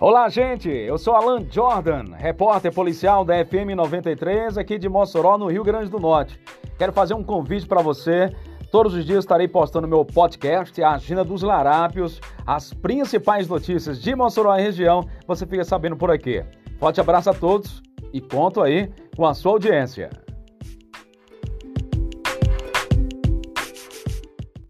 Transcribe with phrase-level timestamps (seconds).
[0.00, 0.70] Olá, gente.
[0.70, 5.90] Eu sou Alan Jordan, repórter policial da FM 93, aqui de Mossoró, no Rio Grande
[5.90, 6.40] do Norte.
[6.78, 8.34] Quero fazer um convite para você.
[8.72, 14.16] Todos os dias estarei postando meu podcast, a Agenda dos Larápios, as principais notícias de
[14.16, 15.06] Mossoró e região.
[15.26, 16.42] Você fica sabendo por aqui.
[16.78, 20.08] Forte abraço a todos e conto aí com a sua audiência.